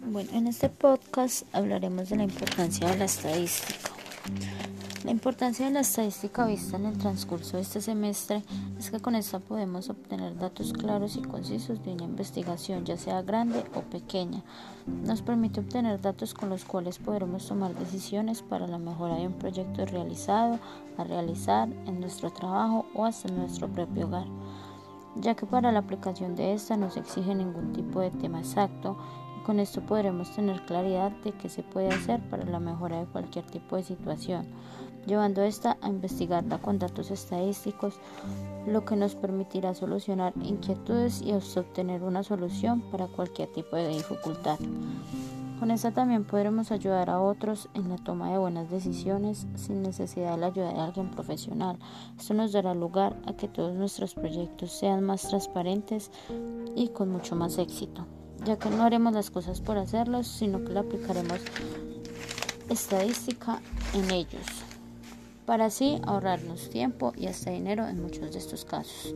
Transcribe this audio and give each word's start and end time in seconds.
Bueno, 0.00 0.30
en 0.32 0.46
este 0.46 0.68
podcast 0.68 1.42
hablaremos 1.52 2.08
de 2.08 2.16
la 2.16 2.22
importancia 2.22 2.88
de 2.88 2.96
la 2.96 3.04
estadística. 3.06 3.90
La 5.04 5.10
importancia 5.10 5.66
de 5.66 5.72
la 5.72 5.80
estadística 5.80 6.46
vista 6.46 6.76
en 6.76 6.86
el 6.86 6.98
transcurso 6.98 7.56
de 7.56 7.62
este 7.62 7.80
semestre 7.80 8.42
es 8.78 8.90
que 8.90 8.98
con 8.98 9.14
esta 9.14 9.38
podemos 9.38 9.88
obtener 9.88 10.36
datos 10.36 10.72
claros 10.72 11.16
y 11.16 11.22
concisos 11.22 11.84
de 11.84 11.92
una 11.92 12.04
investigación, 12.04 12.84
ya 12.84 12.96
sea 12.96 13.22
grande 13.22 13.64
o 13.74 13.82
pequeña. 13.82 14.42
Nos 14.86 15.22
permite 15.22 15.60
obtener 15.60 16.00
datos 16.00 16.34
con 16.34 16.48
los 16.48 16.64
cuales 16.64 16.98
podremos 16.98 17.46
tomar 17.46 17.74
decisiones 17.74 18.42
para 18.42 18.66
la 18.66 18.78
mejora 18.78 19.16
de 19.16 19.26
un 19.26 19.34
proyecto 19.34 19.86
realizado, 19.86 20.58
a 20.98 21.04
realizar 21.04 21.68
en 21.86 22.00
nuestro 22.00 22.32
trabajo 22.32 22.86
o 22.94 23.04
hasta 23.04 23.28
en 23.28 23.38
nuestro 23.38 23.68
propio 23.68 24.06
hogar 24.06 24.26
ya 25.20 25.34
que 25.34 25.46
para 25.46 25.72
la 25.72 25.80
aplicación 25.80 26.34
de 26.34 26.52
esta 26.52 26.76
no 26.76 26.90
se 26.90 27.00
exige 27.00 27.34
ningún 27.34 27.72
tipo 27.72 28.00
de 28.00 28.10
tema 28.10 28.40
exacto 28.40 28.96
y 29.40 29.44
con 29.44 29.60
esto 29.60 29.80
podremos 29.80 30.34
tener 30.34 30.64
claridad 30.66 31.10
de 31.24 31.32
qué 31.32 31.48
se 31.48 31.62
puede 31.62 31.88
hacer 31.88 32.20
para 32.28 32.44
la 32.44 32.60
mejora 32.60 33.00
de 33.00 33.06
cualquier 33.06 33.46
tipo 33.46 33.76
de 33.76 33.82
situación, 33.82 34.46
llevando 35.06 35.42
esta 35.42 35.76
a 35.80 35.88
investigarla 35.88 36.58
con 36.58 36.78
datos 36.78 37.10
estadísticos, 37.10 37.98
lo 38.66 38.84
que 38.84 38.96
nos 38.96 39.14
permitirá 39.14 39.74
solucionar 39.74 40.32
inquietudes 40.42 41.22
y 41.22 41.32
obtener 41.32 42.02
una 42.02 42.22
solución 42.22 42.82
para 42.90 43.06
cualquier 43.06 43.52
tipo 43.52 43.76
de 43.76 43.88
dificultad. 43.88 44.58
Con 45.58 45.70
esta 45.70 45.90
también 45.90 46.24
podremos 46.24 46.70
ayudar 46.70 47.08
a 47.08 47.18
otros 47.18 47.70
en 47.72 47.88
la 47.88 47.96
toma 47.96 48.30
de 48.30 48.36
buenas 48.36 48.70
decisiones 48.70 49.46
sin 49.54 49.80
necesidad 49.80 50.32
de 50.32 50.36
la 50.38 50.46
ayuda 50.48 50.72
de 50.72 50.80
alguien 50.80 51.10
profesional. 51.10 51.78
Esto 52.18 52.34
nos 52.34 52.52
dará 52.52 52.74
lugar 52.74 53.16
a 53.26 53.32
que 53.32 53.48
todos 53.48 53.74
nuestros 53.74 54.14
proyectos 54.14 54.72
sean 54.72 55.02
más 55.02 55.22
transparentes 55.22 56.10
y 56.74 56.88
con 56.88 57.10
mucho 57.10 57.36
más 57.36 57.56
éxito, 57.56 58.06
ya 58.44 58.58
que 58.58 58.68
no 58.68 58.82
haremos 58.82 59.14
las 59.14 59.30
cosas 59.30 59.62
por 59.62 59.78
hacerlos, 59.78 60.26
sino 60.26 60.62
que 60.62 60.74
le 60.74 60.80
aplicaremos 60.80 61.40
estadística 62.68 63.62
en 63.94 64.10
ellos, 64.10 64.46
para 65.46 65.66
así 65.66 66.02
ahorrarnos 66.04 66.68
tiempo 66.68 67.12
y 67.16 67.28
hasta 67.28 67.50
dinero 67.50 67.88
en 67.88 68.02
muchos 68.02 68.30
de 68.32 68.38
estos 68.38 68.66
casos. 68.66 69.14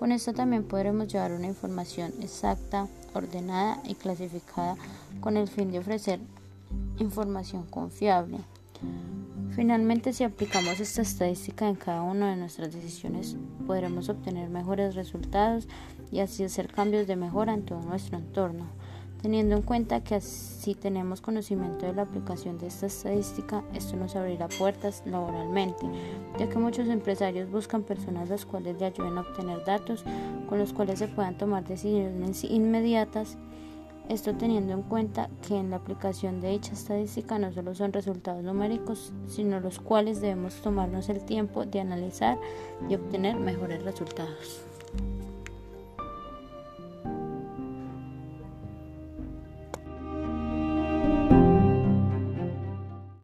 Con 0.00 0.12
esto 0.12 0.32
también 0.32 0.64
podremos 0.64 1.08
llevar 1.08 1.32
una 1.32 1.46
información 1.46 2.14
exacta, 2.22 2.88
ordenada 3.12 3.82
y 3.84 3.94
clasificada 3.94 4.74
con 5.20 5.36
el 5.36 5.46
fin 5.46 5.70
de 5.70 5.78
ofrecer 5.78 6.20
información 6.98 7.66
confiable. 7.66 8.38
Finalmente, 9.50 10.14
si 10.14 10.24
aplicamos 10.24 10.80
esta 10.80 11.02
estadística 11.02 11.68
en 11.68 11.74
cada 11.74 12.00
una 12.00 12.30
de 12.30 12.36
nuestras 12.36 12.72
decisiones, 12.72 13.36
podremos 13.66 14.08
obtener 14.08 14.48
mejores 14.48 14.94
resultados 14.94 15.68
y 16.10 16.20
así 16.20 16.44
hacer 16.44 16.72
cambios 16.72 17.06
de 17.06 17.16
mejora 17.16 17.52
en 17.52 17.66
todo 17.66 17.82
nuestro 17.82 18.16
entorno 18.16 18.68
teniendo 19.20 19.54
en 19.56 19.62
cuenta 19.62 20.02
que 20.02 20.20
si 20.20 20.74
tenemos 20.74 21.20
conocimiento 21.20 21.86
de 21.86 21.92
la 21.92 22.02
aplicación 22.02 22.58
de 22.58 22.68
esta 22.68 22.86
estadística, 22.86 23.62
esto 23.74 23.96
nos 23.96 24.16
abrirá 24.16 24.48
puertas 24.48 25.02
laboralmente, 25.04 25.86
ya 26.38 26.48
que 26.48 26.58
muchos 26.58 26.88
empresarios 26.88 27.50
buscan 27.50 27.82
personas 27.82 28.28
las 28.28 28.46
cuales 28.46 28.78
le 28.78 28.86
ayuden 28.86 29.18
a 29.18 29.22
obtener 29.22 29.64
datos 29.64 30.04
con 30.48 30.58
los 30.58 30.72
cuales 30.72 30.98
se 30.98 31.08
puedan 31.08 31.36
tomar 31.36 31.64
decisiones 31.64 32.44
inmediatas. 32.44 33.36
Esto 34.08 34.34
teniendo 34.34 34.72
en 34.72 34.82
cuenta 34.82 35.30
que 35.46 35.56
en 35.56 35.70
la 35.70 35.76
aplicación 35.76 36.40
de 36.40 36.50
dicha 36.50 36.72
estadística 36.72 37.38
no 37.38 37.52
solo 37.52 37.74
son 37.76 37.92
resultados 37.92 38.42
numéricos, 38.42 39.12
sino 39.28 39.60
los 39.60 39.78
cuales 39.78 40.20
debemos 40.20 40.54
tomarnos 40.62 41.08
el 41.08 41.24
tiempo 41.24 41.64
de 41.64 41.80
analizar 41.80 42.36
y 42.88 42.94
obtener 42.96 43.36
mejores 43.36 43.84
resultados. 43.84 44.69